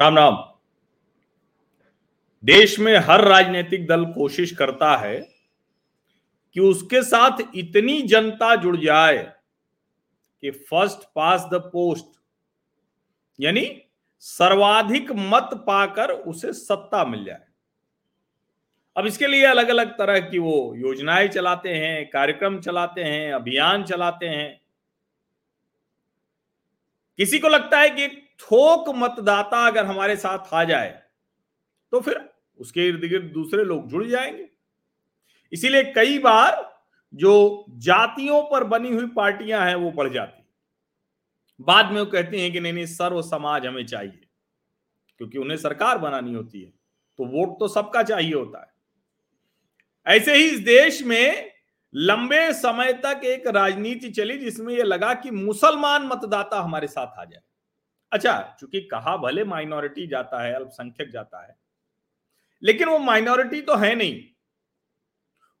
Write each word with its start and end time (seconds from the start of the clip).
राम 0.00 0.16
राम। 0.18 0.36
देश 2.44 2.78
में 2.78 2.96
हर 2.98 3.24
राजनीतिक 3.24 3.86
दल 3.86 4.04
कोशिश 4.04 4.52
करता 4.56 4.96
है 4.96 5.18
कि 6.56 6.60
उसके 6.60 7.02
साथ 7.02 7.38
इतनी 7.54 8.00
जनता 8.02 8.54
जुड़ 8.56 8.76
जाए 8.76 9.18
कि 10.42 10.50
फ़र्स्ट 10.50 11.04
पास 11.14 11.46
द 11.52 11.60
पोस्ट, 11.72 12.06
यानी 13.38 13.66
सर्वाधिक 14.18 15.12
मत 15.12 15.50
पाकर 15.66 16.10
उसे 16.10 16.52
सत्ता 16.52 17.04
मिल 17.04 17.24
जाए। 17.24 17.49
अब 18.96 19.06
इसके 19.06 19.26
लिए 19.26 19.44
अलग 19.46 19.68
अलग 19.68 19.90
तरह 19.98 20.18
की 20.20 20.38
वो 20.38 20.74
योजनाएँ 20.76 21.28
चलाते 21.28 21.74
हैं, 21.74 22.08
कार्यक्रम 22.10 22.58
चलाते 22.60 23.02
हैं, 23.02 23.32
अभियान 23.32 23.84
चलाते 23.84 24.26
हैं। 24.28 24.60
किसी 27.18 27.38
को 27.38 27.48
लगता 27.48 27.78
है 27.78 27.90
कि 27.90 28.08
थोक 28.40 28.88
मतदाता 28.96 29.66
अगर 29.66 29.86
हमारे 29.86 30.16
साथ 30.16 30.54
आ 30.54 30.62
जाए 30.64 30.90
तो 31.92 32.00
फिर 32.00 32.20
उसके 32.60 32.86
इर्द 32.88 33.04
गिर्द 33.04 33.24
दूसरे 33.32 33.64
लोग 33.64 33.88
जुड़ 33.88 34.04
जाएँगे। 34.06 34.48
इसीलिए 35.52 35.82
कई 35.92 36.18
बार 36.18 36.68
जो 37.14 37.64
जातियों 37.80 38.42
पर 38.42 38.64
बनी 38.64 38.90
हुई 38.90 39.06
पार्टियाँ 39.06 39.64
हैं, 39.66 39.74
वो 39.74 39.90
बढ़ 39.92 40.08
जाती 40.08 40.42
बाद 41.60 41.90
में 41.92 42.00
वो 42.00 42.06
कहते 42.06 42.40
हैं 42.40 42.52
कि 42.52 42.60
नहीं 42.60 42.72
नहीं, 42.72 42.86
सर्व 42.86 43.22
समाज 43.22 43.66
हमें 43.66 43.86
चाहिए, 43.86 44.26
क्योंकि 45.20 45.38
उन्हें 45.38 45.56
सरकार 45.58 45.98
बनानी 45.98 46.34
होती 46.34 46.62
है 46.62 46.70
तो 47.18 47.24
वोट 47.28 47.58
तो 47.60 47.68
सबका 47.68 48.02
चाहिए 48.02 48.32
होता 48.34 48.60
है। 48.60 48.72
ऐसे 50.06 50.34
ही 50.34 50.44
इस 50.44 50.60
देश 50.60 51.02
में 51.02 51.50
लंबे 51.94 52.52
समय 52.52 52.92
तक 53.04 53.20
एक 53.24 53.46
राजनीति 53.46 54.10
चली 54.10 54.36
जिसमें 54.38 54.74
यह 54.74 54.84
लगा 54.84 55.12
कि 55.14 55.30
मुसलमान 55.30 56.06
मतदाता 56.06 56.60
हमारे 56.60 56.86
साथ 56.86 57.18
आ 57.18 57.24
जाए। 57.24 57.42
अच्छा 58.12 58.56
चूँकि 58.60 58.80
कहा 58.82 59.16
भले 59.16 59.44
माइनॉरिटी 59.44 60.06
जाता 60.06 60.42
है, 60.42 60.54
अल्पसंख्यक 60.54 61.10
जाता 61.10 61.46
है, 61.46 61.56
लेकिन 62.62 62.88
वो 62.88 62.98
माइनॉरिटी 62.98 63.60
तो 63.60 63.76
है 63.76 63.94
नहीं। 63.94 64.22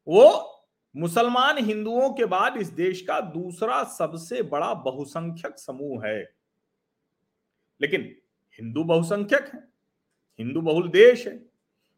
वो 0.06 0.46
मुसलमान 0.94 1.58
हिंदुओं 1.58 2.12
के 2.12 2.24
बाद 2.24 2.56
इस 2.56 2.68
देश 2.68 3.00
का 3.00 3.20
दूसरा 3.20 3.82
सबसे 3.88 4.42
बड़ा 4.42 4.72
बहुसंख्यक 4.74 5.58
समूह 5.58 6.06
है। 6.06 6.22
लेकिन 7.80 8.14
हिंदू 8.58 8.84
बहुसंख्यक 8.84 9.50
है, 9.54 9.60
हिंदू 10.38 10.60
बहुल 10.60 10.88
देश 10.88 11.26
है, 11.26 11.38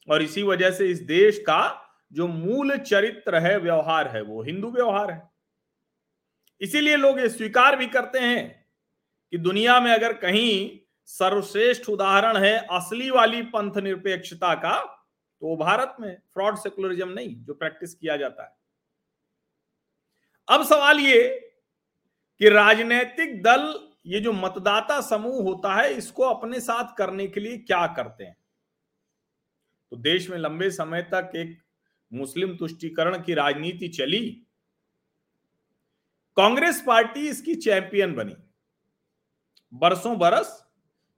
और 0.08 0.22
इसी 0.22 0.42
वजह 0.42 0.70
से 0.70 0.90
इस 0.90 1.00
देश 1.00 1.38
का 1.38 1.81
जो 2.12 2.26
मूल 2.28 2.76
चरित्र 2.78 3.36
है, 3.36 3.56
व्यवहार 3.58 4.08
है, 4.08 4.22
वो 4.22 4.42
हिंदू 4.42 4.70
व्यवहार 4.70 5.10
है। 5.10 5.30
इसीलिए 6.60 6.96
लोग 6.96 7.20
ये 7.20 7.28
स्वीकार 7.28 7.76
भी 7.76 7.86
करते 7.86 8.18
हैं 8.18 8.66
कि 9.32 9.38
दुनिया 9.38 9.80
में 9.80 9.90
अगर 9.92 10.12
कहीं 10.12 10.78
सर्वश्रेष्ठ 11.08 11.88
उदाहरण 11.88 12.36
है 12.36 12.56
असली 12.70 13.10
वाली 13.10 13.42
पंथ 13.42 13.76
निरपेक्षता 13.76 14.54
का 14.54 14.78
तो 15.42 15.46
वो 15.46 15.56
भारत 15.56 15.96
में 16.00 16.16
फ्रॉड 16.32 16.56
सेकुलरिज्म 16.56 17.08
नहीं, 17.08 17.34
जो 17.36 17.54
प्रैक्टिस 17.54 17.94
किया 17.94 18.16
जाता 18.16 18.42
है। 18.42 18.54
अब 20.48 20.64
सवाल 20.64 21.00
ये 21.00 21.28
कि 22.40 22.48
राजनीतिक 22.48 23.42
दल, 23.42 23.88
ये 24.06 24.20
जो 24.20 24.32
मतदाता 24.32 25.00
समूह 25.00 25.42
होता 25.42 25.74
है, 25.74 25.92
इसको 25.94 26.22
अपने 26.22 26.60
साथ 26.60 26.94
करने 26.96 27.26
के 27.26 27.40
लिए 27.40 27.56
क्या 27.56 27.86
करते 27.86 28.24
हैं? 28.24 28.36
तो 29.92 29.96
देश 29.96 30.30
में 30.30 30.38
लंबे 30.38 30.70
समय 30.70 31.02
तक 31.02 31.32
एक 31.36 31.61
मुस्लिम 32.12 32.56
तुष्टीकरण 32.56 33.22
की 33.22 33.34
राजनीति 33.34 33.88
चली। 33.88 34.46
कांग्रेस 36.36 36.84
पार्टी 36.86 37.28
इसकी 37.28 37.54
चैंपियन 37.54 38.14
बनी। 38.14 38.36
बरसों 39.74 40.18
बरस 40.18 40.64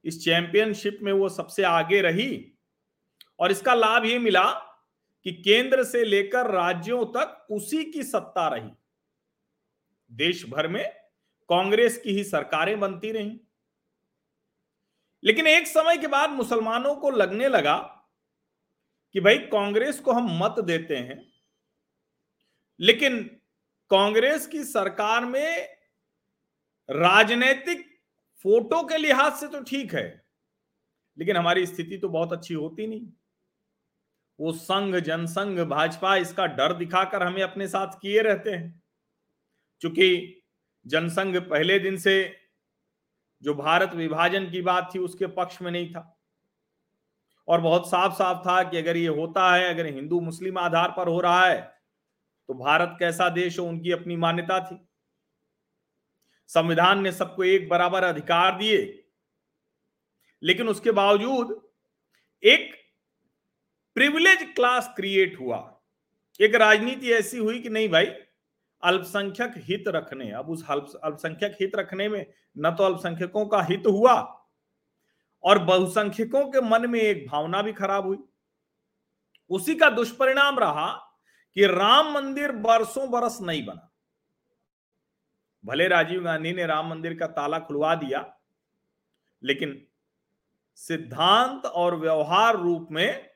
इस 0.05 0.25
चैंपियनशिप 0.25 0.99
में 1.03 1.13
वो 1.13 1.29
सबसे 1.29 1.63
आगे 1.63 2.01
रही 2.01 2.53
और 3.39 3.51
इसका 3.51 3.75
लाभ 3.75 4.05
ये 4.05 4.19
मिला 4.19 4.51
कि 5.25 5.33
केंद्र 5.33 5.85
से 5.85 6.05
लेकर 6.05 6.51
राज्यों 6.51 7.07
तक 7.07 7.47
उसी 7.51 7.85
की 7.85 8.03
सत्ता 8.03 8.49
रही। 8.49 8.71
देश 10.13 10.49
भर 10.49 10.69
में 10.69 10.93
कांग्रेस 11.49 11.99
की 11.99 12.11
ही 12.11 12.25
सरकारें 12.25 12.81
बनती 12.81 13.13
रही। 13.13 13.41
लेकिन 15.25 15.47
एक 15.47 15.67
समय 15.67 15.97
के 15.97 16.07
बाद 16.07 16.31
मुसलमानों 16.31 16.97
को 16.97 17.11
लगने 17.11 17.49
लगा 17.49 17.94
कि 19.15 19.21
भाई 19.21 19.39
कांग्रेस 19.49 20.01
को 20.01 20.13
हम 20.13 20.29
मत 20.39 20.61
देते 20.65 20.97
हैं, 20.97 21.25
लेकिन 22.81 23.23
कांग्रेस 23.91 24.47
की 24.47 24.63
सरकार 24.65 25.25
में 25.25 25.69
राजनीतिक 26.89 27.85
फ़ोटो 28.45 28.83
के 28.83 28.99
लिहाज 28.99 29.33
से 29.33 29.49
तो 29.49 29.61
ठीक 29.63 29.95
है, 29.95 30.07
लेकिन 31.19 31.37
हमारी 31.37 31.67
स्थिति 31.67 31.99
तो 31.99 32.09
बहुत 32.09 32.33
अच्छी 32.33 32.55
होती 32.55 32.87
नहीं। 32.87 33.07
वो 34.39 34.53
संघ, 34.53 34.97
जनसंघ, 34.97 35.59
भाजपा, 35.61 36.17
इसका 36.17 36.47
डर 36.47 36.73
दिखाकर 36.73 37.23
हमें 37.23 37.43
अपने 37.43 37.69
साथ 37.69 37.99
किए 38.03 38.23
रहते 38.23 38.51
हैं। 38.51 38.83
क्योंकि 39.83 40.43
जनसंघ 40.87 41.37
पहले 41.41 41.79
दिन 41.79 41.97
से 41.97 42.15
जो 43.43 43.55
भारत 43.55 43.95
विभाजन 43.95 44.51
की 44.51 44.63
बात 44.63 44.91
थी, 44.95 44.99
उसके 44.99 45.27
पक्ष 45.27 45.61
में 45.63 45.71
नहीं 45.71 45.91
था। 45.93 46.14
और 47.49 47.61
बहुत 47.61 47.89
साफ़ 47.89 48.13
साफ़ 48.15 48.39
था 48.39 48.63
कि 48.63 48.79
अगर 48.79 48.97
ये 48.97 49.09
होता 49.09 49.55
है, 49.55 49.69
अगर 49.69 49.87
हिंदू 49.87 50.21
मुस्लिम 50.21 50.59
आधार 50.59 50.95
पर 50.97 51.09
हो 51.09 51.21
रहा 51.21 51.47
है 51.47 51.61
तो 52.49 52.55
भारत 52.55 52.97
कैसा 52.99 53.29
देश 53.31 53.59
हो 53.59 53.65
उनकी 53.65 53.93
अपनी 53.93 54.17
मान्यता 54.17 54.59
थी। 54.61 54.77
संविधान 56.51 57.03
ने 57.03 57.13
सबको 57.13 57.45
एक 57.45 57.69
बराबर 57.69 58.05
अधिकार 58.05 58.59
दिए, 58.59 58.81
लेकिन 60.43 60.69
उसके 60.69 60.91
बावजूद 60.93 61.61
एक 62.43 62.75
प्रिविलेज 63.97 64.43
क्लास 64.57 64.93
क्रिएट 64.97 65.39
हुआ। 65.41 65.59
एक 66.41 66.55
राजनीति 66.55 67.13
ऐसी 67.13 67.39
हुई 67.39 67.61
कि 67.61 67.69
नहीं 67.69 67.89
भाई, 67.89 68.07
अल्पसंख्यक 68.83 69.53
हित 69.59 69.85
रखने, 69.89 70.31
अब 70.33 70.51
उस 70.51 70.65
अल्पसंख्यक 70.69 71.57
हित 71.61 71.77
रखने 71.77 72.09
में 72.09 72.27
न 72.57 72.71
तो 72.71 72.85
अल्पसंख्यकों 72.85 73.47
का 73.47 73.63
हित 73.63 73.87
हुआ। 73.87 74.15
और 75.45 75.59
बहुसंख्यकों 75.59 76.45
के 76.51 76.61
मन 76.61 76.91
में 76.91 77.01
एक 77.01 77.27
भावना 77.29 77.63
भी 77.63 77.73
खराब 77.73 78.07
हुई। 78.07 78.19
उसी 79.51 79.75
का 79.75 79.91
दुष्परिणाम 79.91 80.59
रहा 80.59 80.91
कि 81.57 81.67
राम 81.67 82.13
मंदिर 82.13 82.53
बरसों 82.53 83.11
बरस 83.11 83.39
नहीं 83.43 83.65
बना। 83.67 83.91
भले 85.65 85.89
राजीव 85.89 86.23
गांधी 86.25 86.53
ने 86.53 86.67
राम 86.67 86.89
मंदिर 86.91 87.19
का 87.19 87.27
ताला 87.27 87.59
खुलवा 87.59 87.95
दिया, 87.95 88.25
लेकिन 89.43 89.87
सिद्धांत 90.79 91.67
और 91.67 91.97
व्यवहार 91.97 92.57
रूप 92.57 92.89
में 92.91 93.31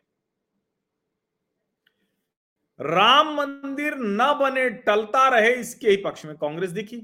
राम 2.81 3.35
मंदिर 3.35 3.95
न 3.97 4.33
बने, 4.41 4.69
टलता 4.71 5.29
रहे 5.29 5.55
इसके 5.55 5.91
ही 5.91 5.97
पक्ष 5.97 6.25
में 6.25 6.37
कांग्रेस 6.37 6.71
दिखी। 6.71 7.01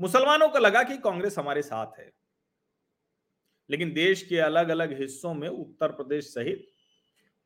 मुसलमानों 0.00 0.48
को 0.48 0.58
लगा 0.58 0.82
कि 0.82 0.98
कांग्रेस 0.98 1.38
हमारे 1.38 1.62
साथ 1.62 1.98
है। 1.98 2.10
लेकिन 3.70 3.92
देश 3.94 4.22
के 4.22 4.38
अलग 4.40 4.68
अलग 4.68 4.98
हिस्सों 5.00 5.34
में 5.34 5.48
उत्तर 5.48 5.92
प्रदेश 5.92 6.24
सहित 6.26 6.66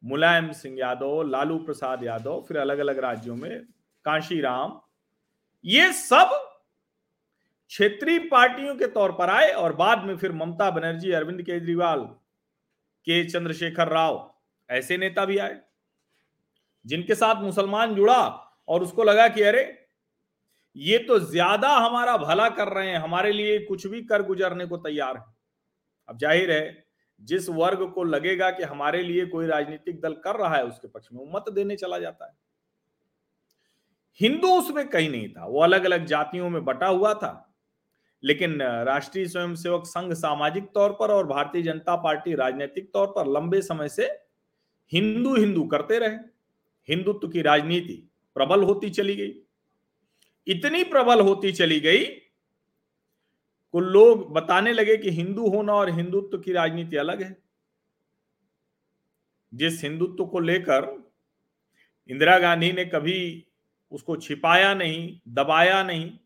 मुलायम 0.02 0.50
सिंह 0.52 0.78
यादव, 0.78 1.22
लालू 1.22 1.58
प्रसाद 1.58 2.04
यादव, 2.04 2.44
फिर 2.48 2.56
अलग 2.58 2.78
अलग 2.78 2.98
राज्यों 2.98 3.36
में 3.36 3.64
कांशी 4.04 4.40
राम 4.40 4.80
ये 5.64 5.92
सब 5.92 6.30
क्षेत्रीय 7.70 8.18
पार्टियों 8.28 8.74
के 8.74 8.86
तौर 8.88 9.12
पर 9.12 9.30
आए 9.30 9.50
और 9.52 9.74
बाद 9.76 10.04
में 10.04 10.16
फिर 10.16 10.32
ममता 10.32 10.70
बनर्जी, 10.70 11.10
अरविंद 11.12 11.42
केजरीवाल, 11.42 12.00
के 13.06 13.24
चंद्रशेखर 13.24 13.88
राव, 13.88 14.34
ऐसे 14.70 14.96
नेता 14.96 15.24
भी 15.24 15.38
आए, 15.38 15.60
जिनके 16.84 17.14
साथ 17.14 17.42
मुसलमान 17.42 17.94
जुड़ा 17.94 18.20
और 18.68 18.82
उसको 18.82 19.04
लगा 19.04 19.28
कि 19.28 19.42
अरे, 19.42 19.62
ये 20.76 20.98
तो 20.98 21.18
ज़्यादा 21.20 21.68
हमारा 21.76 22.16
भला 22.16 22.48
कर 22.50 22.68
रहे 22.68 22.88
हैं, 22.88 22.98
हमारे 22.98 23.32
लिए 23.32 23.58
कुछ 23.58 23.86
भी 23.86 24.02
कर 24.02 24.22
गुजरने 24.22 24.66
को 24.66 24.76
तैयार 24.78 25.16
है। 25.16 25.24
अब 26.10 26.18
ज़ाहिर 26.18 26.50
है, 26.50 26.84
जिस 27.22 27.48
वर्ग 27.50 27.82
को 27.94 28.04
लगेगा 28.04 28.50
कि 28.50 28.62
हमारे 28.64 29.02
लिए 29.02 29.26
कोई 29.26 29.46
राजनीतिक 29.46 30.00
दल 30.00 30.12
कर 30.24 30.36
रहा 30.36 30.56
है, 30.56 30.64
उसके 30.64 30.88
पक्ष 30.88 31.08
में 31.12 31.20
वो 31.20 31.30
मत 31.34 31.52
देने 31.52 31.76
चला 31.76 31.98
जाता 31.98 32.26
है। 32.26 32.32
हिंदू 34.20 34.48
उसमें 34.52 34.88
कहीं 34.88 35.10
नहीं 35.10 35.28
था, 35.28 35.46
वो 35.46 35.60
अलग 35.62 35.84
अलग 35.84 36.06
जातियों 36.06 36.48
में 36.50 36.64
बटा 36.64 36.86
हुआ 36.88 37.12
था, 37.14 37.52
लेकिन 38.22 38.60
राष्ट्रीय 38.62 39.26
स्वयंसेवक 39.28 39.86
संघ 39.86 40.12
सामाजिक 40.14 40.64
तौर 40.74 40.92
पर 40.92 41.10
और 41.10 41.26
भारतीय 41.26 41.62
जनता 41.62 41.96
पार्टी 41.98 42.34
राजनीतिक 42.36 42.90
तौर 42.92 43.06
पर 43.08 43.26
लंबे 43.32 43.60
समय 43.62 43.88
से 43.88 44.06
हिंदू 44.92 45.34
हिंदू 45.36 45.64
करते 45.66 45.98
रहे। 45.98 46.16
हिंदुत्व 46.88 47.28
की 47.28 47.42
राजनीति 47.42 47.94
प्रबल 48.36 48.62
होती 48.62 48.90
चली 48.90 49.14
गई। 49.16 49.32
इतनी 50.46 50.82
प्रबल 50.86 51.20
होती 51.20 51.52
चली 51.52 51.78
गई 51.80 52.04
को 53.72 53.80
लोग 53.80 54.32
बताने 54.32 54.72
लगे 54.72 54.96
कि 54.96 55.10
हिंदू 55.10 55.48
होना 55.48 55.74
और 55.74 55.90
हिंदुत्व 55.90 56.38
की 56.38 56.52
राजनीति 56.52 56.96
अलग 56.96 57.22
है। 57.22 57.42
जिस 59.54 59.82
हिंदुत्व 59.82 60.26
को 60.26 60.40
लेकर 60.40 61.10
इंदिरा 62.08 62.38
गांधी 62.38 62.72
ने 62.72 62.84
कभी 62.84 63.46
उसको 63.90 64.16
छिपाया 64.16 64.74
नहीं, 64.74 65.20
दबाया 65.28 65.82
नहीं, 65.82 66.18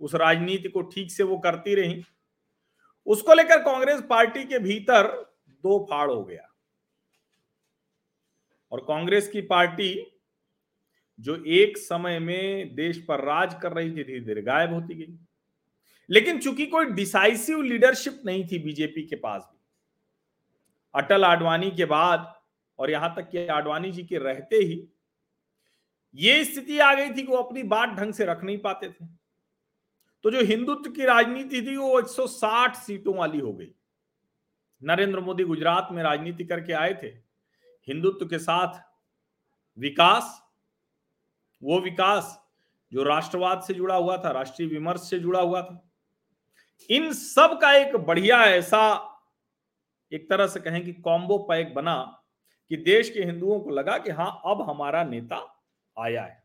उस 0.00 0.14
राजनीति 0.14 0.68
को 0.68 0.82
ठीक 0.82 1.10
से 1.10 1.22
वो 1.22 1.38
करती 1.38 1.74
रही, 1.74 2.02
उसको 3.06 3.34
लेकर 3.34 3.62
कांग्रेस 3.62 4.02
पार्टी 4.10 4.44
के 4.44 4.58
भीतर 4.58 5.06
दो 5.48 5.86
फाड़ 5.90 6.10
हो 6.10 6.24
गया। 6.24 6.48
और 8.72 8.80
कांग्रेस 8.80 9.28
की 9.28 9.40
पार्टी, 9.40 10.12
जो 11.20 11.44
एक 11.46 11.78
समय 11.78 12.18
में 12.18 12.74
देश 12.74 13.04
पर 13.08 13.20
राज 13.20 13.56
कर 13.62 13.72
रही 13.72 13.90
थी 13.90 14.04
धीरे 14.04 14.20
धीरे 14.20 14.42
गायब 14.42 14.72
होती 14.72 14.94
गई। 14.94 15.27
लेकिन 16.10 16.38
चूँकि 16.38 16.66
कोई 16.66 16.84
डिसाइसिव 16.86 17.62
लीडरशिप 17.62 18.22
नहीं 18.26 18.46
थी 18.48 18.58
बीजेपी 18.58 19.02
के 19.02 19.16
पास 19.16 19.42
भी, 19.42 19.58
अटल 20.94 21.24
आडवाणी 21.24 21.70
के 21.70 21.84
बाद 21.84 22.34
और 22.78 22.90
यहाँ 22.90 23.14
तक 23.16 23.28
कि 23.30 23.46
आडवाणी 23.46 23.90
जी 23.92 24.02
के 24.02 24.18
रहते 24.18 24.56
ही, 24.56 24.88
ये 26.14 26.44
स्थिति 26.44 26.78
आ 26.78 26.92
गई 26.94 27.10
थी 27.10 27.22
कि 27.22 27.32
वो 27.32 27.36
अपनी 27.36 27.62
बात 27.62 27.88
ढंग 27.88 28.12
से 28.12 28.24
रख 28.24 28.44
नहीं 28.44 28.58
पाते 28.58 28.88
थे। 28.88 29.06
तो 30.24 30.30
जो 30.30 30.40
हिंदुत्व 30.40 30.90
की 30.90 31.04
राजनीति 31.04 31.60
थी, 31.62 31.76
वो 31.76 31.98
160 31.98 32.76
सीटों 32.76 33.14
वाली 33.14 33.38
हो 33.38 33.52
गई। 33.52 33.70
नरेंद्र 34.82 35.20
मोदी 35.20 35.44
गुजरात 35.44 35.88
में 35.92 36.02
राजनीति 36.02 36.44
करके 36.44 36.72
आए 36.72 36.94
थे। 37.02 37.06
हिंदुत्व 37.88 38.26
के 38.26 38.38
साथ 38.38 38.80
विकास, 39.78 40.42
वो 41.62 41.80
विकास 41.80 42.36
जो 42.92 43.02
राष्ट्रवाद 43.02 43.62
से 43.62 43.74
जुड़ा 43.74 43.94
हुआ 43.94 44.16
था, 44.16 44.30
राष्ट्रीय 44.30 44.68
विमर्श 44.68 45.00
से 45.00 45.18
जुड़ा 45.18 45.40
हुआ 45.40 45.62
था। 45.62 45.87
इन 46.90 47.12
सब 47.12 47.58
का 47.60 47.72
एक 47.72 47.96
बढ़िया 47.96 48.44
ऐसा 48.44 49.04
एक 50.12 50.30
तरह 50.30 50.46
से 50.46 50.60
कहें 50.60 50.84
कि 50.84 50.92
कॉम्बो 50.92 51.38
पैक 51.38 51.74
बना 51.74 52.24
कि 52.68 52.76
देश 52.76 53.10
के 53.10 53.22
हिंदुओं 53.22 53.60
को 53.60 53.70
लगा 53.70 53.98
कि 53.98 54.10
हाँ 54.10 54.42
अब 54.46 54.70
हमारा 54.70 55.04
नेता 55.04 55.64
आया 55.98 56.22
है। 56.22 56.44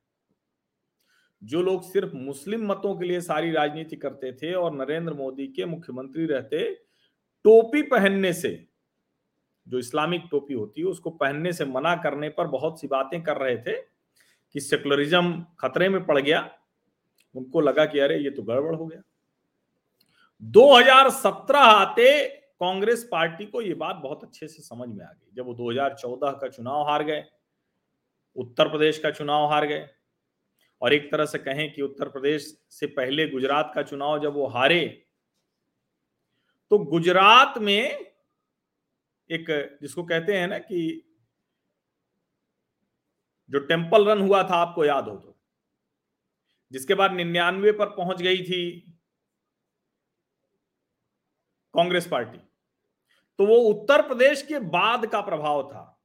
जो 1.44 1.62
लोग 1.62 1.84
सिर्फ़ 1.84 2.14
मुस्लिम 2.14 2.68
मतों 2.68 2.96
के 2.96 3.06
लिए 3.06 3.22
सारी 3.22 3.52
राजनीति 3.52 3.96
करते 3.96 4.34
थे 4.34 4.54
और 4.54 4.76
नरेंद्र 4.76 5.14
मोदी 5.14 5.48
के 5.48 5.66
मुख्यमंत्री 5.66 6.26
रहते, 6.26 6.76
टोपी 7.44 7.82
पहनने 7.82 8.34
से, 8.34 8.68
जो 9.68 9.80
इस्लामिक 9.80 10.24
टोपी 10.32 10.54
होती 10.54 10.82
है, 10.82 10.88
उसको 10.88 11.10
पहनने 11.10 11.54
से 11.54 11.66
मना 11.66 11.96
करने 11.96 12.30
पर 12.30 12.48
बहुत 12.48 12.82
सी 12.82 12.88
बातें 12.88 13.24
कर 13.24 13.38
रहे 13.38 13.58
थे 13.58 13.82
कि 14.54 14.60
सेकुलरिज्म 14.60 15.46
खतरे 15.60 15.90
में 15.90 16.06
पड़ 16.06 16.20
गया। 16.20 16.58
उनको 17.36 17.62
लगा 17.62 17.86
कि 17.86 18.00
अरे, 18.00 18.18
ये 18.18 18.30
तो 18.30 18.44
गड़बड़ 18.44 18.76
हो 18.76 18.86
गया। 18.86 19.02
2017 20.44 21.60
आते 21.60 22.24
कांग्रेस 22.60 23.08
पार्टी 23.12 23.46
को 23.46 23.62
ये 23.62 23.74
बात 23.74 23.96
बहुत 23.96 24.24
अच्छे 24.24 24.48
से 24.48 24.62
समझ 24.64 24.88
में 24.90 25.06
आ 25.06 25.12
गई। 25.12 25.36
जब 25.36 25.46
वो 25.46 25.54
2014 25.54 26.32
का 26.42 26.48
चुनाव 26.48 26.88
हार 26.90 27.04
गए, 27.04 27.24
उत्तर 28.36 28.70
प्रदेश 28.70 29.00
का 29.00 29.12
चुनाव 29.12 29.46
हार 29.50 29.66
गए, 29.66 29.88
और 30.82 30.94
एक 30.94 31.12
तरह 31.12 31.26
से 31.26 31.38
कहें 31.38 31.72
कि 31.74 31.82
उत्तर 31.82 32.10
प्रदेश 32.10 32.58
से 32.70 32.88
पहले 32.88 33.28
गुजरात 33.30 33.72
का 33.76 33.82
चुनाव 33.84 34.22
जब 34.24 34.34
वो 34.34 34.48
हारे 34.48 34.86
तो 36.72 36.78
गुजरात 36.80 37.58
में 37.58 37.82
एक 39.30 39.46
जिसको 39.82 40.04
कहते 40.04 40.38
हैं 40.38 40.48
ना 40.48 40.58
कि 40.58 41.10
जो 43.50 43.60
टेंपल 43.60 44.06
रन 44.06 44.22
हुआ 44.22 44.44
था, 44.44 44.56
आपको 44.56 44.86
याद 44.86 45.08
हो 45.08 45.16
तो 45.16 45.36
जिसके 46.72 46.94
बाद 46.94 47.14
निन्यानवे 47.14 47.72
पर 47.72 47.86
पहुँच 47.86 48.22
गई 48.22 48.42
थी 48.44 48.93
कांग्रेस 51.74 52.08
पार्टी। 52.08 52.38
तो 53.38 53.46
वो 53.46 53.56
उत्तर 53.56 54.02
प्रदेश 54.02 54.42
के 54.42 54.60
बाद 54.60 55.06
का 55.06 55.22
प्रभाव 55.22 55.70
था। 55.70 56.04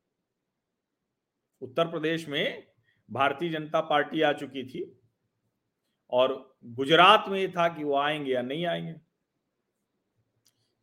उत्तर 1.61 1.85
प्रदेश 1.85 2.29
में 2.29 2.67
भारतीय 3.11 3.49
जनता 3.49 3.81
पार्टी 3.81 4.23
आ 4.23 4.33
चुकी 4.33 4.69
थी 4.69 5.01
और 6.11 6.57
गुजरात 6.65 7.25
में 7.29 7.41
ये 7.41 7.49
था 7.49 7.69
कि 7.69 7.85
वो 7.85 7.97
आएँगे 7.97 8.33
या 8.33 8.43
नहीं 8.43 8.67
आएँगे। 8.67 8.95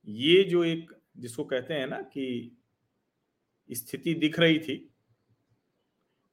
ये 0.07 0.43
जो 0.43 0.63
एक 0.63 0.91
जिसको 1.17 1.45
कहते 1.45 1.73
हैं 1.73 1.87
ना 1.87 2.01
कि 2.01 2.57
स्थिति 3.71 4.13
दिख 4.13 4.39
रही 4.39 4.59
थी, 4.59 4.95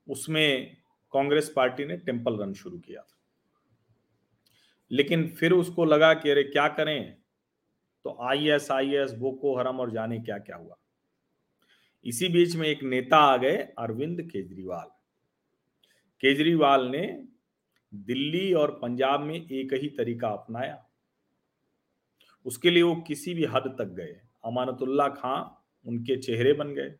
उसमें 0.09 0.77
कांग्रेस 1.13 1.53
पार्टी 1.57 1.85
ने 1.85 1.97
टेंपल 1.97 2.39
रन 2.39 2.55
शुरू 2.55 2.79
किया 2.79 3.03
था। 3.03 3.19
लेकिन 4.91 5.29
फिर 5.29 5.53
उसको 5.53 5.85
लगा 5.85 6.15
कि 6.15 6.31
अरे 6.31 6.43
क्या 6.43 6.69
करें? 6.69 7.22
तो 8.05 8.19
I 8.21 8.49
S 8.49 8.71
I 8.71 8.95
S 8.95 9.13
Boko 9.13 9.59
Haram 9.59 9.81
और 9.81 9.91
जाने 9.91 10.19
क्या 10.19 10.39
क्या 10.39 10.57
हुआ? 10.57 10.77
इसी 12.05 12.29
बीच 12.29 12.57
में 12.57 12.69
एक 12.69 12.83
नेता 12.83 13.17
आ 13.17 13.37
गए, 13.37 13.57
अरविंद 13.57 14.23
केजरीवाल। 14.23 14.87
केजरीवाल 16.21 16.85
ने 16.85 17.25
दिल्ली 17.95 18.55
और 18.55 18.79
पंजाब 18.83 19.21
में 19.21 19.35
एक 19.35 19.73
ही 19.73 19.89
तरीका 19.89 20.29
अपनाया। 20.29 20.87
उसके 22.47 22.71
लिए 22.71 22.83
वो 22.83 22.97
किसी 22.97 23.35
भी 23.35 23.45
हद 23.45 23.75
तक 23.79 23.85
गए। 23.85 24.21
अमानतुल्ला 24.45 25.09
खां 25.09 25.67
उनके 25.89 26.17
चेहरे 26.17 26.53
बन 26.53 26.75
गए। 26.75 26.95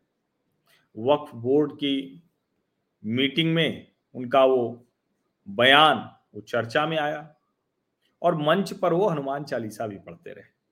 वक्फ 0.97 1.35
बोर्ड 1.35 1.73
की 1.73 2.23
मीटिंग 3.05 3.53
में 3.53 3.91
उनका 4.13 4.45
वो 4.45 4.85
बयान, 5.49 6.15
वो 6.35 6.41
चर्चा 6.41 6.87
में 6.87 6.97
आया। 6.97 7.35
और 8.21 8.35
मंच 8.35 8.73
पर 8.73 8.93
वो 8.93 9.07
हनुमान 9.07 9.43
चालीसा 9.43 9.87
भी 9.87 9.97
पढ़ते 9.97 10.33
रहे। 10.33 10.62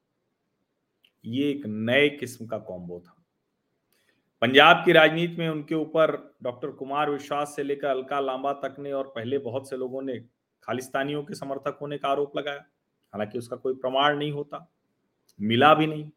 ये 1.26 1.50
एक 1.50 1.66
नए 1.66 2.10
किस्म 2.10 2.46
का 2.46 2.58
कॉम्बो 2.58 3.00
था। 3.00 3.16
पंजाब 4.42 4.82
की 4.86 4.92
राजनीति 4.92 5.36
में 5.36 5.50
उनके 5.50 5.76
ऊपर 5.76 6.36
डॉक्टर 6.44 6.72
कुमार 6.72 7.10
विश्वास 7.10 7.54
से 7.56 7.64
लेकर 7.64 7.88
अलका 7.88 8.20
लांबा 8.20 8.54
तक 8.54 8.76
ने 8.80 8.92
और 8.92 9.12
पहले 9.16 9.38
बहुत 9.38 9.70
से 9.70 9.78
लोगों 9.78 10.02
ने 10.02 10.18
खालिस्तानियों 10.64 11.24
के 11.24 11.36
समर्थक 11.36 11.78
होने 11.82 11.98
का 11.98 12.10
आरोप 12.10 12.38
लगाया। 12.38 12.66
हालाँकि 13.14 13.38
उसका 13.38 13.56
कोई 13.56 13.74
प्रमाण 13.74 14.18
नहीं 14.18 14.32
होता, 14.32 14.68
मिला 15.40 15.74
भी 15.74 15.88
नहीं, 15.88 16.10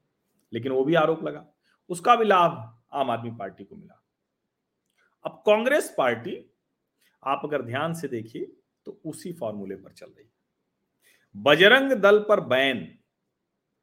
लेकिन 0.53 0.73
वो 0.73 0.85
भी 0.85 0.95
आरोप 0.95 1.25
लगा। 1.25 1.47
उसका 1.91 2.17
भी 2.17 2.25
लाभ 2.25 2.53
आम 2.93 3.11
आदमी 3.11 3.31
पार्टी 3.31 3.65
को 3.65 3.77
मिला। 3.77 4.01
अब 5.25 5.43
कांग्रेस 5.47 5.95
पार्टी, 5.99 6.51
आप 7.23 7.41
अगर 7.45 7.63
ध्यान 7.63 7.95
से 7.95 8.09
देखिए 8.09 8.53
तो 8.87 9.01
उसी 9.05 9.33
फॉर्मूले 9.33 9.77
पर 9.77 9.93
चल 9.93 10.07
रही 10.07 10.25
है। 10.25 10.33
बजरंग 11.35 11.93
दल 11.93 12.19
पर 12.19 12.41
बैन, 12.41 12.99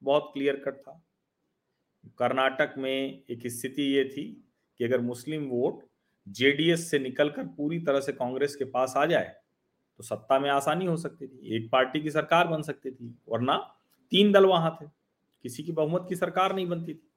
बहुत 0.01 0.29
क्लियर 0.33 0.55
कट 0.55 0.75
था। 0.77 1.01
कर्नाटक 2.17 2.73
में 2.77 3.23
एक 3.29 3.47
स्थिति 3.47 3.83
ये 3.83 4.03
थी 4.05 4.23
कि 4.77 4.83
अगर 4.83 5.01
मुस्लिम 5.01 5.43
वोट 5.43 5.83
जेडीएस 6.27 6.89
से 6.91 6.99
निकलकर 6.99 7.43
पूरी 7.47 7.79
तरह 7.79 7.99
से 7.99 8.11
कांग्रेस 8.11 8.55
के 8.55 8.65
पास 8.65 8.93
आ 8.97 9.05
जाए 9.05 9.35
तो 9.99 10.03
सत्ता 10.03 10.39
में 10.39 10.49
आसानी 10.49 10.85
हो 10.85 10.97
सकती 10.97 11.27
थी, 11.27 11.55
एक 11.55 11.69
पार्टी 11.71 12.01
की 12.01 12.11
सरकार 12.11 12.47
बन 12.47 12.61
सकती 12.61 12.91
थी, 12.91 13.15
वरना 13.29 13.57
तीन 14.11 14.31
दल 14.31 14.45
वहाँ 14.45 14.77
थे, 14.81 14.85
किसी 15.43 15.63
की 15.63 15.71
बहुमत 15.71 16.05
की 16.09 16.15
सरकार 16.15 16.55
नहीं 16.55 16.67
बनती 16.67 16.93
थी। 16.93 17.11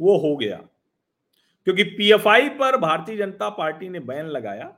वो 0.00 0.16
हो 0.18 0.36
गया। 0.36 0.56
क्योंकि 1.64 1.84
पीएफआई 1.84 2.48
पर 2.48 2.76
भारतीय 2.76 3.16
जनता 3.16 3.48
पार्टी 3.50 3.88
ने 3.88 4.00
बैन 4.00 4.26
लगाया, 4.26 4.76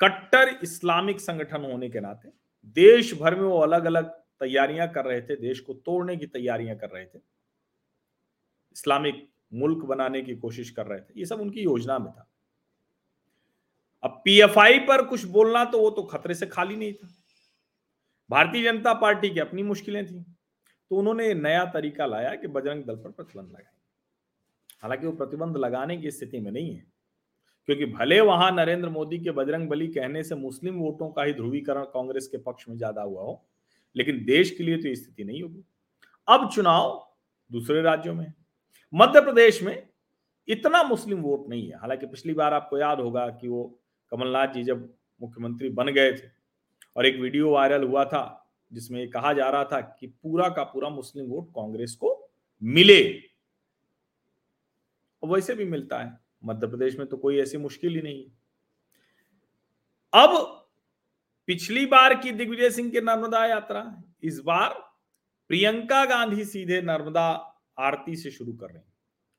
कट्टर 0.00 0.48
इस्लामिक 0.62 1.20
संगठन 1.20 1.64
होने 1.64 1.90
के 1.90 2.00
नाते, 2.00 2.28
देश 2.66 3.14
भर 3.14 3.34
में 3.34 3.42
वो 3.42 3.58
अलग 3.58 3.84
अलग 3.84 4.10
तैयारियाँ 4.40 4.88
कर 4.88 5.04
रहे 5.04 5.22
थे, 5.22 5.36
देश 5.36 5.60
को 5.60 5.74
तोड़ने 5.74 6.16
की 6.16 6.26
तैयारियाँ 6.26 6.76
कर 6.76 6.88
रहे 6.88 7.04
थे। 7.04 7.18
इस्लामिक 8.80 9.28
मुल्क 9.52 9.84
बनाने 9.86 10.20
की 10.22 10.34
कोशिश 10.36 10.70
कर 10.70 10.86
रहे 10.86 11.00
थे। 11.00 11.18
ये 11.18 11.24
सब 11.26 11.40
उनकी 11.40 11.62
योजना 11.62 11.98
में 11.98 12.10
था। 12.10 12.26
अब 14.04 14.20
पीएफआई 14.24 14.78
पर 14.80 15.02
कुछ 15.06 15.24
बोलना 15.28 15.64
तो 15.64 15.80
वो 15.80 15.90
तो 15.90 16.02
खतरे 16.04 16.34
से 16.34 16.46
खाली 16.48 16.76
नहीं 16.76 16.92
था। 16.92 17.08
भारतीय 18.30 18.62
जनता 18.64 18.92
पार्टी 18.96 19.30
की 19.30 19.40
अपनी 19.40 19.62
मुश्किलें 19.64 20.04
थी। 20.06 20.22
तो 20.90 20.96
उन्होंने 20.96 21.32
नया 21.36 21.64
तरीका 21.74 22.06
लाया 22.06 22.34
कि 22.34 22.48
बजरंग 22.48 22.84
दल 22.84 22.96
पर 22.96 23.10
प्रतिबंध 23.10 23.48
लगाए। 23.48 23.72
हालाँकि 24.82 25.06
वो 25.06 25.12
प्रतिबंध 25.14 25.56
लगाने 25.56 25.96
की 25.96 26.10
स्थिति 26.10 26.40
में 26.40 26.50
नहीं 26.50 26.74
है, 26.74 26.84
क्योंकि 27.68 27.86
भले 27.88 28.20
वहाँ 28.22 28.50
नरेंद्र 28.52 28.88
मोदी 28.88 29.18
के 29.18 29.30
बजरंग 29.32 29.68
बली 29.68 29.88
कहने 29.90 30.22
से 30.24 30.34
मुस्लिम 30.36 30.74
वोटों 30.76 31.10
का 31.10 31.22
ही 31.22 31.32
ध्रुवीकरण 31.34 31.84
कांग्रेस 31.92 32.28
के 32.28 32.38
पक्ष 32.40 32.68
में 32.68 32.76
ज़्यादा 32.76 33.02
हुआ 33.02 33.22
हो, 33.22 33.42
लेकिन 33.96 34.24
देश 34.26 34.50
के 34.50 34.64
लिए 34.64 34.76
तो 34.76 34.94
स्थिति 34.94 35.24
नहीं 35.24 35.42
होगी। 35.42 35.64
अब 36.28 36.50
चुनाव 36.50 37.08
दूसरे 37.50 37.82
राज्यों 37.82 38.14
में 38.14 38.32
मध्य 38.94 39.20
प्रदेश 39.20 39.62
में 39.62 39.88
इतना 40.48 40.82
मुस्लिम 40.82 41.20
वोट 41.20 41.48
नहीं 41.48 41.70
है। 41.70 41.78
हालाँकि 41.78 42.06
पिछली 42.06 42.34
बार 42.34 42.54
आपको 42.54 42.78
याद 42.78 43.00
होगा 43.00 43.28
कि 43.30 43.48
वो 43.48 43.80
कमलनाथ 44.10 44.48
जी 44.48 44.62
जब 44.64 44.94
मुख्यमंत्री 45.20 45.68
बन 45.68 45.86
गए 45.86 46.12
थे 46.12 46.28
और 46.96 47.06
एक 47.06 47.16
वीडियो 47.16 47.50
वायरल 47.50 47.84
हुआ 47.84 48.04
था 48.04 48.52
जिसमें 48.72 49.10
कहा 49.10 49.32
जा 49.32 49.50
रहा 49.50 49.64
था 49.64 49.80
कि 49.80 50.06
पूरा 50.06 50.48
का 50.48 50.64
पूरा 50.64 50.88
मुस्लिम 50.88 51.26
वोट 51.26 51.50
कांग्रेस 51.50 51.94
को 51.94 52.30
मिले। 52.62 53.02
वैसे 55.22 55.54
भी 55.54 55.64
मिलता 55.64 55.98
है। 55.98 56.18
मध्य 56.44 56.66
प्रदेश 56.66 56.98
में 56.98 57.06
तो 57.06 57.16
कोई 57.16 57.38
ऐसी 57.38 57.58
मुश्किल 57.58 57.94
ही 57.94 58.02
नहीं 58.02 58.24
अब 60.12 60.56
पिछली 61.46 61.86
बार 61.86 62.14
की 62.14 62.30
दिग्विजय 62.30 62.70
सिंह 62.70 62.90
की 62.90 63.00
नर्मदा 63.00 63.44
यात्रा, 63.46 64.02
इस 64.22 64.40
बार 64.40 64.68
प्रियंका 65.50 66.04
गांधी 66.04 66.44
सीधे 66.44 66.80
नर्मदा 66.82 67.49
आरती 67.80 68.16
से 68.16 68.30
शुरू 68.30 68.52
कर 68.52 68.66
रहे 68.66 68.78
हैं। 68.78 68.92